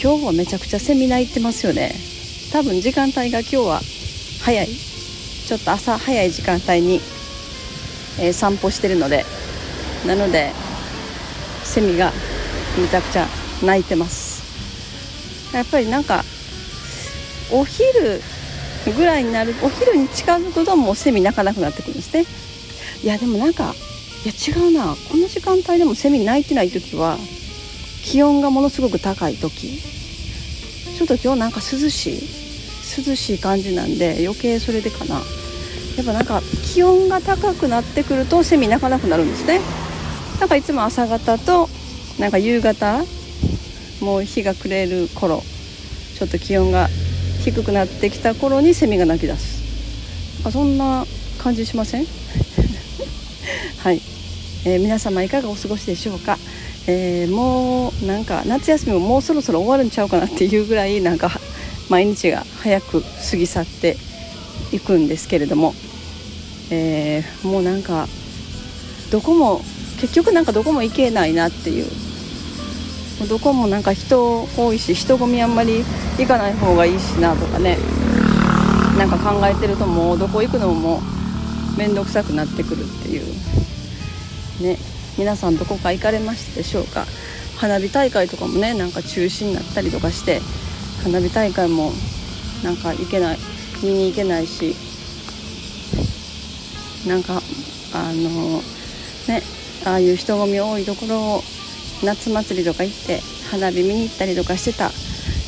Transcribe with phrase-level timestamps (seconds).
[0.00, 1.94] 今日はめちゃくちゃセミナー行ってますよね。
[2.52, 3.80] 多分時間帯が今日は
[4.42, 4.68] 早い。
[4.68, 7.00] ちょっと朝早い時間帯に、
[8.20, 9.24] えー、散歩してるので。
[10.06, 10.52] なので
[11.64, 12.12] セミが
[12.78, 13.26] めちゃくちゃ
[13.64, 14.44] 鳴いてます。
[15.52, 16.24] やっぱりなんか
[17.50, 18.20] お昼
[18.96, 22.26] ぐらいになるお昼に近づくともうセミ鳴かなくなってくるんですね。
[23.02, 23.74] いやでもなんか
[24.24, 24.94] いや違うな。
[25.10, 27.18] この時間帯でもセミ鳴いてない時は
[28.06, 29.82] 気温がものすごく高い時。
[30.96, 32.20] ちょっと今日なんか涼しい？
[33.06, 35.16] 涼しい感じなんで余計それでかな。
[35.96, 39.60] やっぱなんか気温が高くなってくるとセミ鳴かなくなるんですね。
[40.38, 41.68] だかいつも朝方と
[42.18, 43.04] なんか夕方
[44.00, 45.42] もう日が暮れる頃
[46.18, 46.88] ちょっと気温が
[47.44, 50.46] 低くなってきた頃にセミが鳴き出す。
[50.46, 51.04] あそんな
[51.38, 52.06] 感じしません？
[53.82, 54.00] はい、
[54.64, 56.38] えー、皆様いかがお過ごしでしょうか、
[56.88, 61.30] えー、もうなんか夏休みももうそろそろ終わるんちゃうかなっていうぐらいなんか
[61.90, 63.96] 毎日が早く過ぎ去って
[64.72, 65.74] いくんですけれども、
[66.70, 68.06] えー、もうなんか
[69.10, 69.60] どこも
[70.00, 71.86] 結局なんかどこも行けないなっていう
[73.28, 75.84] どこもなんか人多いし人混みあんまり
[76.18, 77.78] 行かない方がいいしなとかね
[78.98, 81.00] なんか考えてるともうどこ行くのも
[81.76, 84.95] 面倒くさくなってくるっていうね。
[85.18, 87.06] 皆さんどこか行かれましたでしょうか？
[87.56, 90.40] 花火大会とかもねなんか中止になったりとかして
[91.02, 91.92] 花火大会も
[92.62, 93.38] なんか行けない
[93.82, 94.74] 見に行けないし
[97.08, 97.40] なんか
[97.94, 98.60] あの
[99.28, 99.42] ね
[99.86, 101.42] ああいう人混み多いところを
[102.04, 104.90] 夏祭りとか行って花火見に行ったりとかしてた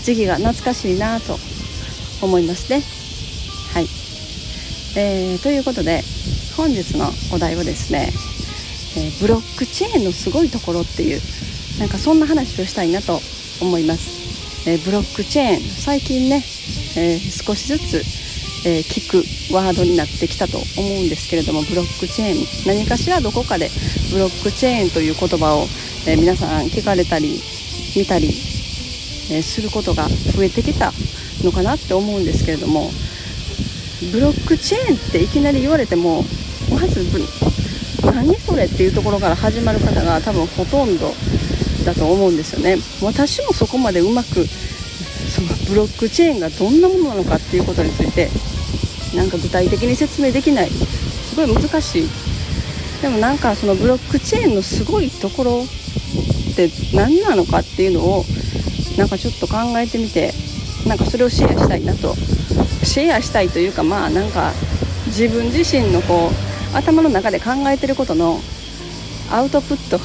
[0.04, 1.36] 時期が懐かしいなと
[2.22, 2.82] 思いますね。
[3.74, 3.86] はい、
[4.96, 6.02] えー、ということで
[6.56, 8.10] 本日のお題はですね、
[8.96, 11.20] えー、ブロックチェーンのすごいところっていう
[11.78, 13.20] なんかそんな話をしたいなと
[13.60, 14.68] 思います。
[14.68, 16.44] えー、ブロックチェーン最近ね、
[16.96, 18.02] え少しずつ
[18.64, 20.66] え、聞くワードになってきたと思
[21.00, 23.70] うんですけれどもブロックチェーン何かしらどこかで
[24.12, 25.66] ブロックチェーンという言葉を、
[26.06, 27.40] え、皆さん聞かれたり
[27.96, 28.28] 見たり、
[29.30, 30.92] え、することが増えてきた
[31.44, 32.90] のかなって思うんですけれども
[34.12, 36.24] ブロックチェーンっていきなり言われても
[36.70, 37.04] まず
[38.04, 41.12] 何それっていうところから始まる方が多分ほとんど
[41.84, 42.76] だと思うんですよね。
[43.02, 44.46] 私もそこまでうまく
[45.28, 48.28] そのブロックチェーンがどんなものなのかっていうことについて
[49.16, 50.70] なんか具体的に説明できない。
[50.70, 52.08] すごい難しい。
[53.02, 55.64] でもなんかそのブロックチェーンのすごいところ
[56.52, 58.24] って何なのかっていうのを
[58.96, 60.32] なんかちょっと考えてみて
[60.86, 62.14] なんかそれをシェアしたいなと。
[62.82, 64.52] シェアしたいというかまあなんか
[65.06, 68.40] 自分自身のこう頭の中で考えてることの
[69.30, 70.00] アウトプット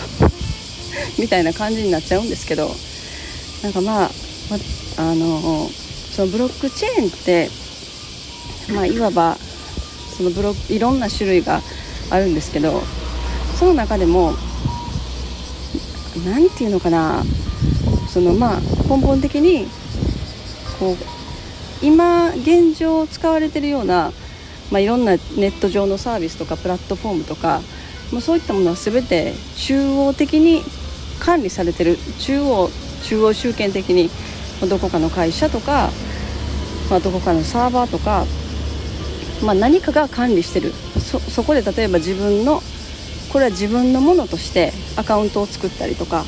[1.19, 2.73] みたいな感じになっちゃうんですけど
[3.61, 4.11] なんかまあ
[4.97, 5.69] あの
[6.15, 7.49] そのブロックチェーンって
[8.71, 9.35] まあ、いわば
[10.15, 11.61] そのブロいろんな種類が
[12.09, 12.81] あるんですけど
[13.59, 14.33] その中でも
[16.25, 17.23] 何て言うのかな
[18.07, 19.67] そのまあ根本的に
[20.79, 20.97] こう
[21.81, 24.13] 今現状使われてるような、
[24.73, 27.61] まあ、いろんなネット上のサービスとかプラットフォームとか、
[28.11, 30.63] まあ、そういったものは全て中央的に
[31.19, 32.69] 管理されてる中央
[33.03, 34.09] 中央集権的に
[34.67, 35.91] どこかの会社とか、
[36.89, 38.25] まあ、どこかのサーバーとか
[39.43, 40.71] まあ、何かが管理してる。
[41.03, 42.61] そこで例えば自分の
[43.31, 46.23] これは自分のものとしてアカウントを作ったりとか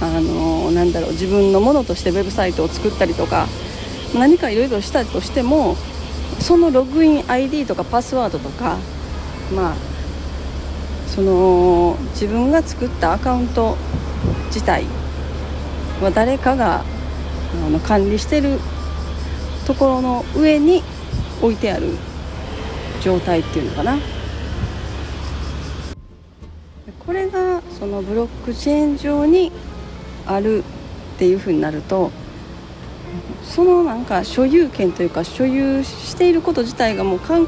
[0.00, 3.46] あの、なんだろう自分のものとしてウェブサイトを作ったりとか
[4.14, 5.76] 何かいろいろしたとしても
[6.40, 8.78] そのログイン ID とかパスワードとか
[9.54, 9.74] まあ
[11.06, 13.76] その自分が作ったアカウント
[14.46, 14.84] 自体
[16.02, 16.82] は誰かが
[17.66, 18.58] あの管理してる
[19.66, 20.82] ところの上に
[21.42, 21.92] 置いてある
[23.02, 23.98] 状態っていうのかな。
[27.06, 29.50] これがそのブロックチェーン上に
[30.26, 30.62] ある
[31.14, 32.10] っていうふうになると
[33.44, 37.46] そのなんか所有権というか所有していること自体がもう完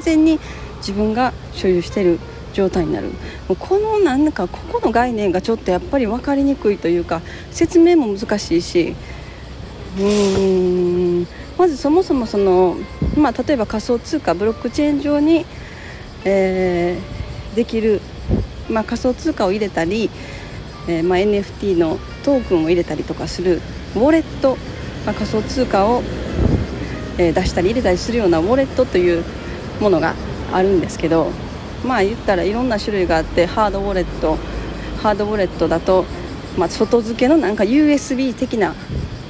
[0.00, 0.38] 全に
[0.78, 2.18] 自分が所有している
[2.52, 3.10] 状態になる。
[3.58, 8.94] このなんかここの概念がちょっとやっぱり分かりにくいというか説明も難しいし。
[9.98, 11.26] うーん。
[11.58, 12.76] まずそもそもその、
[13.16, 15.44] まあ、例えば仮想通貨ブロックチェーン上に、
[16.24, 18.00] えー、できる、
[18.70, 20.08] まあ、仮想通貨を入れたり、
[20.86, 23.60] えー、まあ、NFT のトークンを入れたりとかする
[23.96, 24.56] ウォレット、
[25.08, 26.02] まあ、仮想通貨を、
[27.16, 29.24] えー、出したり入れたりするようなウォレットという
[29.80, 30.14] ものが
[30.52, 31.30] あるんですけど
[31.82, 34.36] まあ言ったらいろんな種類があってハードウォレット
[35.02, 36.04] ハードウォレットだと、
[36.58, 38.74] まあ、外付けのなんか USB 的な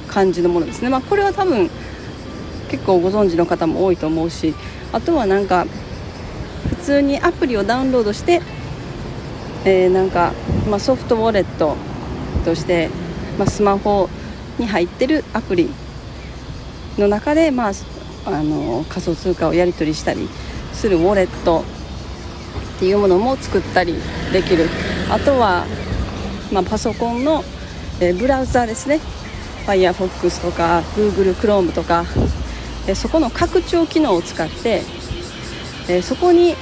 [0.09, 1.69] 感じのものですね、まあ、これは多分
[2.67, 4.53] 結構ご存知の方も多いと思うし
[4.91, 5.65] あとはなんか
[6.71, 8.41] 普通にアプリをダウンロードして、
[9.63, 10.33] えー、なんか、
[10.69, 11.77] まあ、ソフトウォレット
[12.43, 12.89] として、
[13.37, 14.09] まあ、スマホ
[14.59, 15.69] に入ってるアプリ
[16.97, 17.71] の中で、まあ、
[18.25, 20.27] あの仮想通貨をやり取りしたり
[20.73, 21.63] するウォレット
[22.77, 23.95] っていうものも作ったり
[24.31, 24.69] できる。
[25.09, 25.65] あとは、
[26.51, 27.43] まあ、パソコンの、
[27.99, 28.99] え、ブラウザーですね。
[29.65, 32.05] Firefox とか Google Chrome とか、
[32.87, 34.83] え、そこの拡張機能を使って、
[35.87, 36.55] え、そこに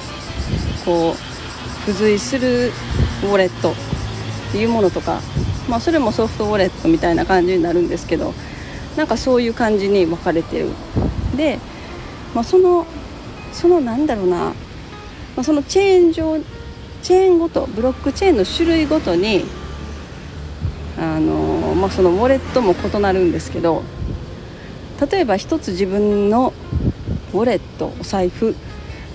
[0.85, 2.71] こう付随する
[3.23, 3.73] ウォレット
[4.57, 5.21] ていうものとか、
[5.69, 8.33] まあ、それもソフトウォレットみたいな感じになるんですけど
[8.95, 10.69] なんかそういう感じに分かれてる。
[11.35, 11.59] で、
[12.33, 12.87] まあ、その
[13.53, 14.53] そのなんだろうな、ま
[15.37, 16.39] あ、そのチェーン上
[17.03, 19.45] チェーンごとブロックチェーンの種類ごとに
[20.97, 23.83] あの、まあ、そのウォレットも異なるんですけど
[25.11, 26.51] 例えば1つ自分の
[27.31, 28.55] ウォレットお財布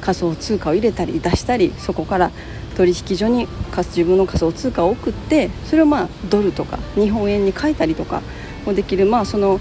[0.01, 2.31] 仮想通貨を入れたり出したりそこから
[2.73, 3.47] 取引所に
[3.77, 8.23] 自分の仮想通貨を送ってそれをまあドルとか日本円に変えたりとか
[8.67, 9.61] もできるまあその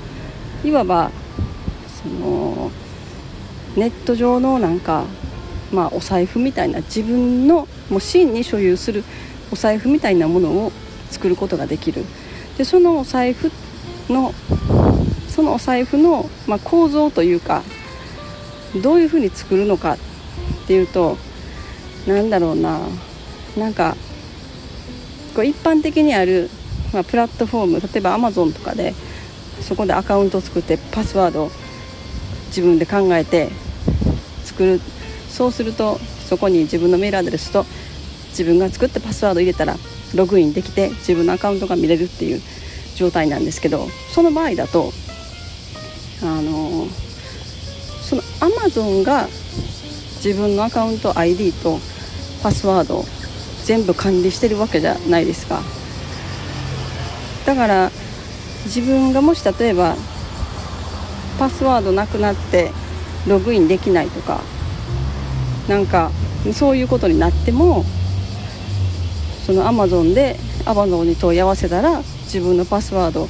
[0.64, 1.12] いわば
[2.02, 2.72] その
[3.76, 5.06] ネット上のなんか、
[5.72, 9.04] まあ、お財布みたいな自分のもう真に所有する
[9.52, 10.72] お財布みたいなものを
[11.10, 12.06] 作ることができる。
[12.58, 13.52] でそのお財布
[14.10, 14.34] の
[15.30, 17.64] そのお財布の、まあ、構造というか
[18.82, 21.18] どういうふうに作るのかっていうと
[22.08, 22.80] なんだろうな。
[23.58, 23.96] なんか
[25.36, 26.50] こう一般的にある、
[26.94, 28.94] まあ、プラットフォーム例えばアマゾンとかで
[29.62, 31.52] そこでアカウントを作ってパスワードを
[32.48, 33.50] 自分で考えて
[34.44, 34.82] 作る。
[35.30, 37.66] そうするとそこに自分のメールアドレスと
[38.30, 39.76] 自分が作ったパスワード入れたら
[40.14, 42.42] ログインできて自分のアカウントが見れるっていう
[42.96, 44.92] 状態なんですけどその場合だと
[46.22, 46.88] あの
[48.02, 49.28] そのアマゾンが
[50.24, 51.80] 自分のアカウント ID と
[52.44, 53.04] パスワード
[53.64, 55.62] 全部管理してるわけじゃないですか。
[57.46, 57.92] だから
[58.66, 59.96] 自分がもし例えば
[61.40, 62.72] パスワードなくなって
[63.28, 64.42] ログインできないとか
[65.68, 66.12] なんか
[66.54, 67.84] そういうことになっても
[69.46, 73.28] そのアマゾンでアマゾンに問い合わせたら自分のパスワード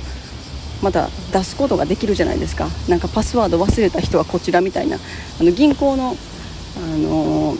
[0.81, 2.67] また出すことができるじゃないですか。
[2.89, 4.97] なんかパスワード忘れた人はこちらみたいな。
[5.39, 6.17] あの銀行の、
[6.81, 7.55] あの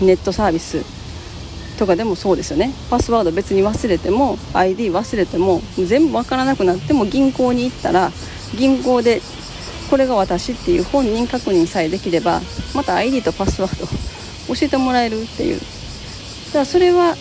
[0.00, 0.82] ネットサービス
[1.78, 2.72] とかでもそうですよね。
[2.90, 8.10] パスワード別に忘れても ID 忘れても全部わからなくなっても銀行に行ったら
[8.56, 9.20] 銀行で
[9.90, 12.40] これが私っていう本人確認さえできれば
[12.74, 13.86] また ID とパスワード
[14.54, 15.58] 教えてもらえるっていう。
[15.58, 15.64] だ
[16.52, 17.16] からそれは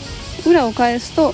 [0.46, 1.34] 裏を返すと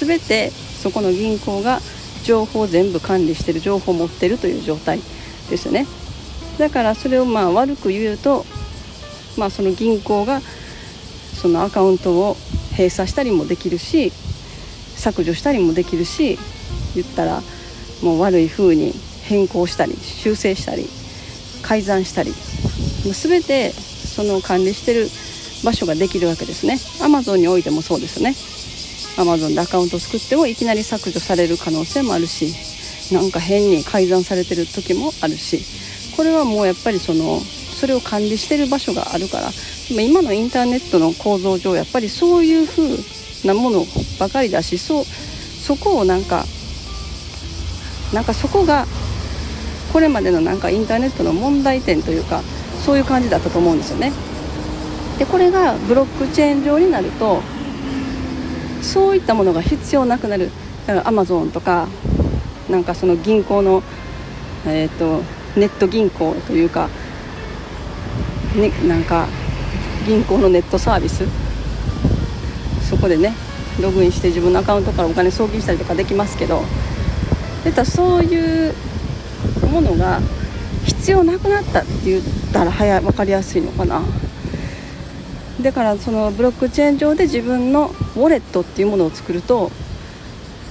[0.00, 0.50] 全て
[0.82, 1.80] そこの銀行が
[2.24, 5.00] 情報を全部管理してる情報を持ってるという状態
[5.50, 5.86] ですよね。
[6.58, 8.44] だからそれをまあ悪く言うと、
[9.38, 10.40] まあ、その銀行が
[11.34, 12.36] そのアカウントを
[12.72, 14.12] 閉鎖したりもできるし
[14.96, 16.38] 削除したりもできるし
[16.94, 17.40] 言ったら
[18.02, 18.92] もう悪い風に
[19.22, 20.86] 変更したり修正したり
[21.62, 25.08] 改ざんしたりもう全てその管理してる
[25.64, 26.74] 場所ができるわけですね。
[27.00, 28.30] Amazon においてもそうですね。
[29.16, 32.54] Amazon でアカウント作ってもいきなり削除される可能性もあるし
[33.12, 35.60] なんか変に改ざんされてる時もあるし
[36.16, 37.40] これはもうやっぱりその
[37.78, 39.50] それを管理してる場所があるから。
[39.90, 42.98] 今のインターネットの構造上やっぱりそういう風
[43.46, 43.86] なもの
[44.18, 46.44] ばかりだしそそこをなんか
[48.12, 48.86] なんかそこが
[49.92, 52.42] これまでのなんかインターネットの問題点というか
[52.84, 54.12] そういう感じだったと思うんですよね。
[55.18, 57.40] でこれがブロックチェーン上になると
[58.82, 60.50] そういったものが必要なくなる。
[60.86, 61.88] だかアマゾンとか
[62.68, 63.82] なんかその銀行の、
[64.66, 65.22] えーと、
[65.58, 66.88] ネット銀行というか、
[68.58, 69.26] ね、なんか
[70.06, 71.24] 銀行のネットサービス。
[72.88, 73.34] そこでね
[73.80, 76.62] ログインして自分のアカウントからお金送金したりとかできますけど。
[77.84, 78.74] そういう
[79.70, 80.20] ものが
[80.86, 84.00] 必要なくなったって言ったら早分かりやすいのかな。
[85.60, 89.70] だからそのブロックチェーン上で自分のウォレットっていうものを作ると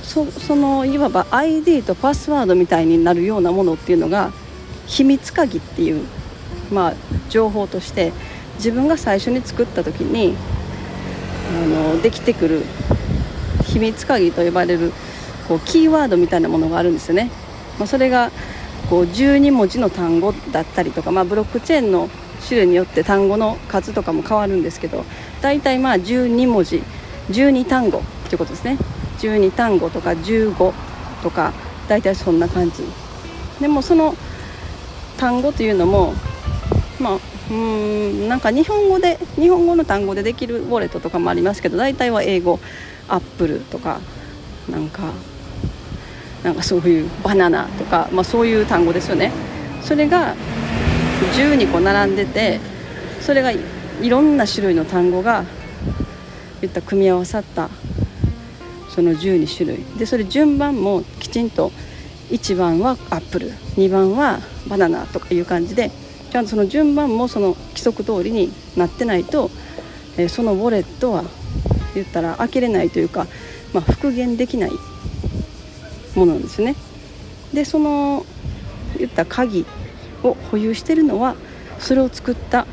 [0.01, 4.32] そそのいわば ID とパスワードみたいになるようなものっていうのが
[4.88, 6.06] 秘密鍵っていう、
[6.72, 6.94] まあ、
[7.30, 8.12] 情報として
[8.56, 10.36] 自分が最初に作った時に
[11.50, 12.64] あのできてくる
[13.64, 14.92] 秘密鍵と呼ばれる
[15.48, 17.30] こうキーワードみたいなものがあるんですよね。
[17.78, 18.32] まあ、それが
[18.90, 22.10] こう12文字の単語だったりとか、まあ、ブロックチェーンの
[22.48, 25.04] 種類によって単語の数とかも変わるんですけど
[25.42, 26.84] 大体まあ12文字
[27.30, 28.78] 12単語っていうことですね
[29.20, 30.74] 12単語とか15
[31.24, 31.54] とか
[31.88, 32.84] 大体そんな感じ
[33.60, 34.16] でもその
[35.18, 36.14] 単語というのも
[37.00, 37.20] まあ
[37.51, 42.60] うんなんか日本語で日本語の単語でできるウォレットとかもありますけど大体は英語
[43.08, 44.00] アップルとか
[44.70, 45.13] なんか
[46.44, 49.32] なんかそういうバナナとか、まあ、そういう単語ですよね。
[49.82, 50.36] それが
[51.36, 52.60] 12個並んでて
[53.22, 53.60] それがい
[54.10, 55.44] ろんな種類の単語が
[56.62, 57.70] いった組み合わさった
[58.89, 59.86] その12種類。
[59.98, 61.72] でそれ順番もきちんと
[62.30, 65.92] 1番はアップル2番はバナナとかいう感じで
[66.32, 69.50] ちゃんとその順番もその規則通りになってないと、
[70.18, 71.24] えー、そのウォレットは
[71.96, 73.28] 言ったら開けれないというか、
[73.74, 74.72] まあ、復元できない
[76.16, 76.76] ものなんですね。
[77.54, 78.26] でその
[78.98, 79.66] 言った鍵
[80.24, 81.36] を保有してるのは
[81.80, 82.66] それを作った、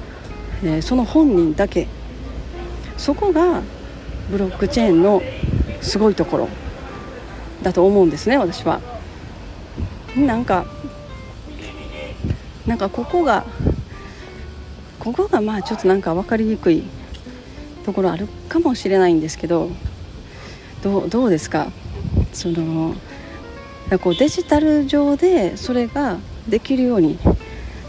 [0.63, 1.87] えー、その本人だけ
[2.97, 3.63] そこが
[4.31, 5.23] ブロックチェーンの
[5.81, 6.49] すごいところ
[7.63, 8.81] だと思うんですね私は。
[10.17, 10.65] なんか
[12.66, 13.44] なんかここが
[14.99, 16.83] ここがまあちょっとなんか分かりにくい
[17.85, 19.71] ところあるかもしれないんですけど
[20.83, 21.71] どうどうですか？
[22.33, 22.94] その
[24.00, 26.18] こうデジタル上でそれが
[26.49, 27.18] できるように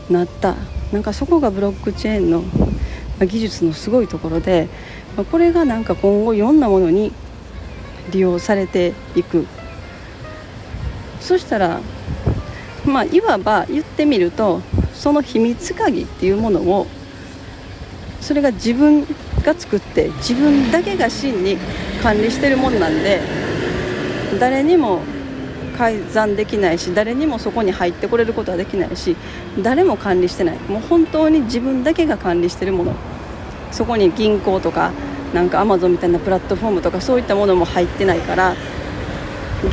[0.10, 0.56] なった。
[0.92, 2.44] なんかそこがブロックチェーンの
[3.26, 4.70] 技術のすごいところで
[5.32, 7.12] これがなんか今後いろんなものに
[8.12, 9.48] 利用されていく。
[11.20, 11.82] そしたら
[12.86, 14.62] まあいわば言ってみると
[14.94, 16.88] その秘密鍵っていうものを
[18.22, 19.06] それが自分
[19.44, 21.58] が作って自分だけが真に
[22.02, 23.22] 管理してるものなんで
[24.40, 25.02] 誰にも
[25.78, 29.16] 改ざんできないし誰にもそこに入ってこれることはできないし
[29.62, 30.58] 誰も管理してない。
[30.70, 32.96] もう本当に自分だけが管理してるもの。
[33.72, 34.92] そこに銀行とか
[35.34, 38.56] なんかアマゾンみたいなプラットフォームとかそういったものも入ってないから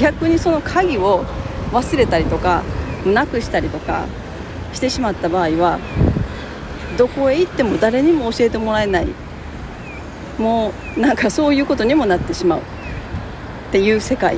[0.01, 1.25] 逆にその鍵を
[1.71, 2.65] 忘れたりとか
[3.07, 4.07] なくしたりとか
[4.73, 5.79] してしまった場合は
[6.97, 9.09] どこへ行っても誰にも教えてもらえない。
[10.39, 12.61] もうなんかそういうことにもなってしまう。
[12.61, 12.63] っ
[13.73, 14.37] ていう世界。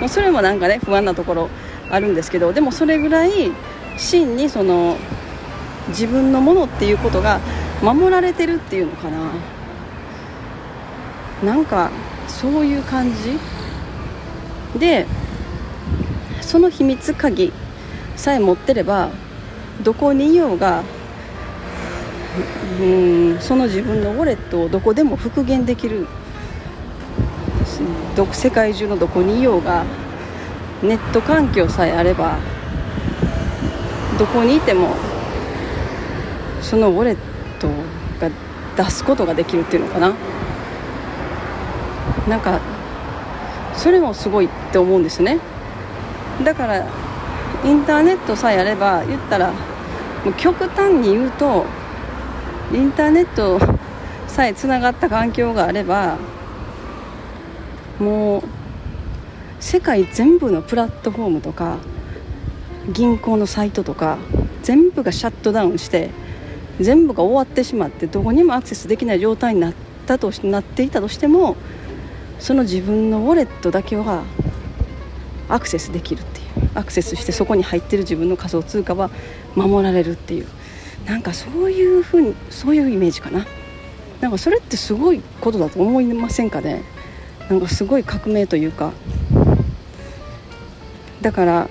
[0.00, 1.48] もうそれもなんかね不安なところ
[1.90, 3.52] あるんですけどでもそれぐらい
[3.96, 4.96] 真にその
[5.88, 7.40] 自分のものっていうことが
[7.82, 9.30] 守られてるっていうのかな。
[11.44, 11.90] なんか
[12.28, 13.38] そういう感じ。
[14.78, 15.06] で
[16.50, 17.52] その秘密鍵
[18.16, 19.10] さえ持ってれば
[19.84, 20.82] どこにいようが
[22.80, 26.08] うんその自分のウォレットをどこでも復元できる
[28.32, 29.84] 世界中のどこにいようが
[30.82, 32.36] ネット環境さえあれば
[34.18, 34.96] どこにいても
[36.62, 37.16] そのウォレッ
[37.60, 37.68] ト
[38.18, 38.28] が
[38.76, 40.16] 出すことができるっていうのかな。
[42.28, 42.60] なんか
[43.76, 45.38] それもすごいって思うんですね。
[46.44, 46.86] だから
[47.64, 51.66] インターネットさえあれば言ったらもう極端に言うと
[52.72, 53.58] インターネット
[54.28, 56.16] さえつながった環境があれば
[57.98, 58.42] もう
[59.60, 61.78] 世界全部のプラットフォームとか
[62.92, 64.18] 銀行のサイトとか
[64.62, 66.10] 全部がシャットダウンして
[66.80, 69.74] 全部が終わってしまってどこにもアクセスできない状態になっ
[70.06, 71.56] たとなっていたとしても
[72.38, 74.24] その自分のウォレットだけは
[75.48, 76.22] アクセスできる
[76.74, 79.10] アクセスしてそこに入ってる自分の仮想通貨は
[79.54, 80.46] 守られるっていう。
[81.06, 83.46] なんかそういうふうにそういうイメージかな。
[84.20, 86.82] なんかそれってすごいことだと思いませんかね？
[87.48, 88.92] なんかすごい革命というか
[91.20, 91.68] だから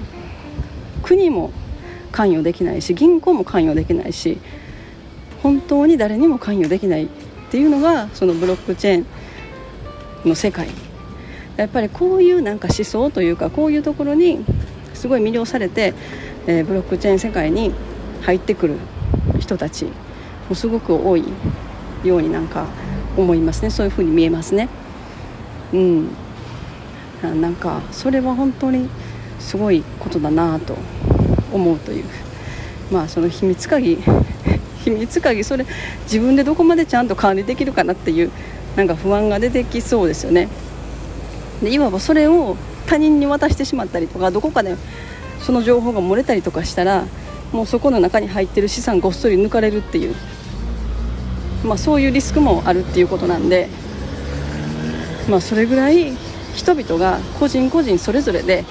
[1.03, 1.51] 国も
[2.11, 4.39] 関与できないし銀行も関与できないし
[5.41, 7.07] 本当に誰にも関与できないっ
[7.51, 9.05] ていうのがそのブロックチェー
[10.25, 10.67] ンの世界。
[11.55, 14.43] やっぱりこういうなんか思想というかこういうところに
[14.99, 15.93] すごい魅了されて、
[16.45, 17.73] えー、ブロックチェーン世界に
[18.23, 18.75] 入ってくる
[19.39, 19.87] 人たち
[20.49, 21.23] もすごく多い
[22.03, 22.65] ようになんか
[23.15, 23.69] 思いますね。
[23.69, 24.67] そういうふうに見えますね。
[25.71, 26.09] うん。
[27.21, 28.89] なんかそれは本当に
[29.39, 30.77] すごいことだなと
[31.53, 32.03] 思うという。
[32.91, 33.99] まあその秘密鍵
[34.83, 35.65] 秘密鍵それ
[36.03, 38.31] 自分でどこまでちゃんと管理できるかなっていう
[38.75, 40.49] なんか不安が出てきそうですよね。
[41.63, 42.57] でいわばそれを
[42.89, 44.75] 他人に渡してしまったりとかどこかで
[45.39, 47.05] その情報が漏れたりとかしたら
[47.51, 50.15] もうそこの中に入ってる資産ごっそり抜かれるっていう、
[51.63, 53.69] まあ、そういうリスクもあるっていうことなんで、
[55.29, 56.13] まあ、それぐらい
[56.55, 58.65] 人々が個人個人それぞれで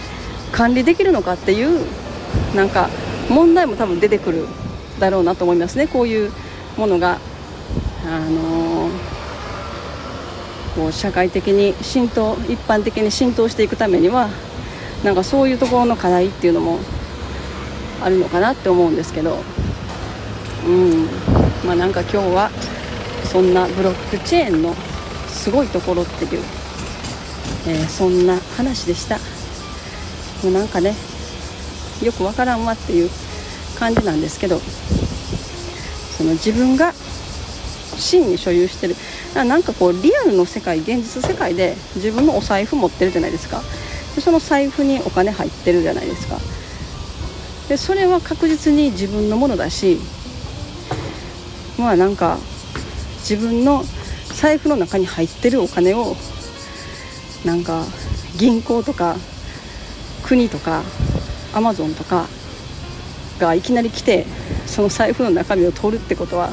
[0.51, 1.87] 管理できるのかっていう
[2.57, 2.89] なんか
[3.31, 4.47] 問題も多分出てくる
[4.99, 5.87] だろうなと思いますね。
[5.87, 6.33] こういう
[6.77, 7.19] ものが、
[8.05, 9.18] あのー、
[10.79, 14.29] こう社会的に浸透一般的に浸透していくためには
[15.03, 16.79] なんかそういうところの課題っていうのも
[18.01, 19.39] あるのかなって思うんですけど
[20.65, 21.07] うん。
[21.67, 22.51] まあなんか今日は
[23.25, 24.73] そんなブロックチェーンの
[25.27, 26.43] すごいところっていう、
[27.67, 29.17] えー、そんな話でした。
[30.45, 30.95] もうなんかね
[32.03, 33.11] よくわからんわっていう
[33.77, 34.61] 感じなんですけど
[36.17, 36.93] その自分が
[37.97, 38.95] 真に所有してる
[39.35, 43.63] なんかこうリアルの世界現実世界で自分のお財布持ってるじゃないですか。
[44.15, 46.39] でその財布にお金入ってるじゃないですか。
[47.69, 49.99] でそれは確実に自分のものだし
[51.79, 52.39] まあなんか
[53.19, 53.85] 自分の
[54.35, 56.17] 財布の中に入ってるお金を
[57.45, 57.85] なんか
[58.37, 59.17] 銀行とか
[60.23, 60.83] 国とか
[61.53, 62.27] アマゾンとか
[63.39, 64.27] がいきなり来て
[64.67, 66.51] その財布の中身を取るってことは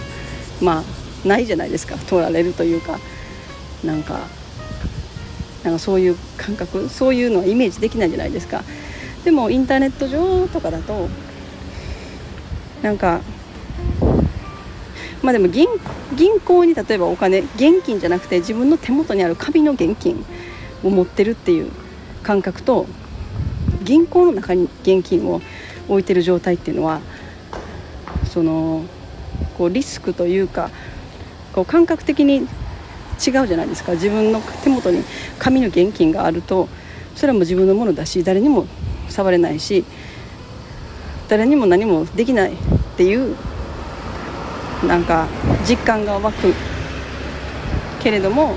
[0.62, 0.84] まあ
[1.26, 1.96] ないじゃないですか。
[1.98, 3.00] 取られるというか。
[3.84, 4.20] なんか
[5.64, 6.90] なんかそういう感覚。
[6.90, 8.64] そういうのはイメージできないじゃないですか。
[9.24, 11.10] でもインターネット上とかだと
[12.84, 13.22] なんか
[15.24, 15.68] まあでも銀
[16.16, 20.24] 銀行に例えばお金現金じゃなくて自分の手元にある紙の現金
[20.84, 21.72] を持ってるっていう
[22.22, 22.86] 感覚と
[23.82, 25.42] 銀行の中に現金を
[25.88, 27.02] 置いてる状態っていうのは
[28.26, 28.84] その
[29.58, 30.70] こうリスクというか
[31.56, 32.48] こう感覚的に違う
[33.48, 33.94] じゃないですか。
[33.94, 35.02] 自分の手元に
[35.40, 36.68] 紙の現金があると
[37.16, 38.68] それも自分のものだし誰にも
[39.10, 39.86] 触れないし
[41.30, 42.58] 誰にも何もできないっ
[42.98, 43.36] ていう
[44.86, 45.28] なんか
[45.68, 46.54] 実感が湧く
[48.04, 48.56] けれども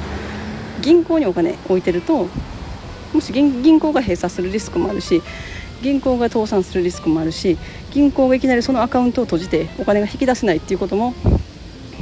[0.82, 2.26] 銀行にお金置いてると
[3.14, 5.22] もし銀行が閉鎖するリスクもあるし
[5.82, 7.56] 銀行が倒産するリスクもあるし
[7.92, 11.14] 銀行がいきなりそのアカウントを閉じてお金が引き出せないっていうことも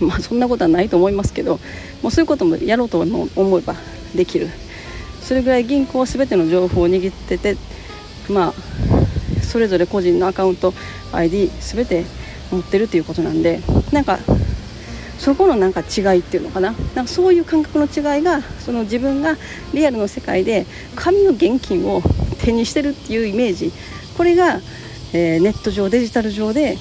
[0.00, 1.58] まあそんなことはないと思いますけど
[2.02, 3.74] もうそういうこともやろうと思えば
[4.14, 4.48] できる。
[5.22, 7.56] それぐらい銀行は全ての情報を握ってて
[8.28, 8.54] まあ
[9.42, 10.72] それぞれ個人のアカウント
[11.12, 12.04] ID 全て
[12.52, 13.60] 持ってるということなんで
[13.92, 14.20] なんか
[15.18, 16.72] そこのなんか違いっていうのかな。
[16.94, 19.36] なんかそういう感覚の違いがその自分が
[19.72, 22.02] リアルの世界で紙の現金を
[22.38, 23.72] 手にしてるっていうイメージ。
[24.16, 24.60] これが、
[25.12, 26.76] えー、ネット上デジタル上で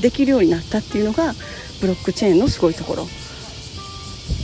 [0.00, 1.34] できるようになったっていうのが
[1.80, 3.08] ブロックチェーンのすごいところ。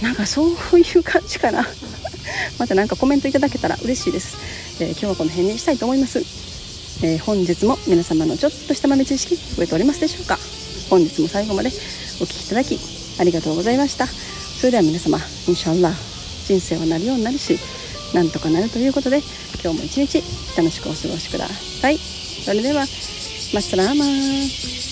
[0.02, 1.66] なんかそういう感じかな。
[2.58, 4.36] また何かコメントいただけたら嬉しいです、
[4.80, 6.18] えー、今日はこの辺にしたいと思います。
[7.02, 10.38] えー、本日も皆様のちょっとした豆知識増えておりますでしょうか。
[10.88, 11.70] 本日も最後まで
[12.20, 12.78] お聴きいただき
[13.18, 14.06] ありがとうございました。
[14.06, 15.94] それでは皆様インシャアラ
[16.46, 17.58] 人生はなるようになるし
[18.12, 19.22] なんとかなるということで
[19.62, 20.22] 今日も一日
[20.56, 21.98] 楽しくお過ごしください。
[21.98, 22.80] それでは
[23.52, 24.89] マッサラーマー